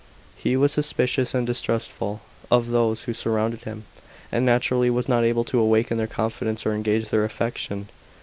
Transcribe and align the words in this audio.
He 0.35 0.57
was 0.57 0.71
suspicious 0.71 1.35
and 1.35 1.45
distrustful 1.45 2.21
of 2.49 2.71
those 2.71 3.03
who 3.03 3.13
surrounded 3.13 3.65
him; 3.65 3.85
and 4.31 4.43
naturally 4.43 4.89
was 4.89 5.07
not 5.07 5.23
able 5.23 5.43
to 5.43 5.59
awaken 5.59 5.97
their 5.97 6.07
confidence 6.07 6.65
or 6.65 6.73
engage 6.73 7.09
their 7.09 7.23
affection. 7.23 7.87